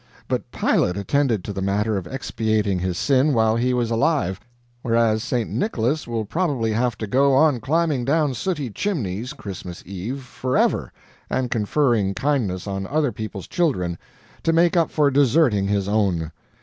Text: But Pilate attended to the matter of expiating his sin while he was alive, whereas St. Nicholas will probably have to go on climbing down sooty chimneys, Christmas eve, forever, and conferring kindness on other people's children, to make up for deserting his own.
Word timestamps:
But 0.27 0.51
Pilate 0.51 0.97
attended 0.97 1.43
to 1.43 1.53
the 1.53 1.61
matter 1.61 1.95
of 1.95 2.07
expiating 2.07 2.79
his 2.79 2.97
sin 2.97 3.33
while 3.35 3.55
he 3.55 3.71
was 3.71 3.91
alive, 3.91 4.39
whereas 4.81 5.21
St. 5.21 5.47
Nicholas 5.47 6.07
will 6.07 6.25
probably 6.25 6.71
have 6.73 6.97
to 6.97 7.05
go 7.05 7.35
on 7.35 7.59
climbing 7.59 8.03
down 8.03 8.33
sooty 8.33 8.71
chimneys, 8.71 9.31
Christmas 9.33 9.83
eve, 9.85 10.23
forever, 10.23 10.91
and 11.29 11.51
conferring 11.51 12.15
kindness 12.15 12.65
on 12.65 12.87
other 12.87 13.11
people's 13.11 13.45
children, 13.47 13.95
to 14.41 14.51
make 14.51 14.75
up 14.75 14.89
for 14.89 15.11
deserting 15.11 15.67
his 15.67 15.87
own. 15.87 16.31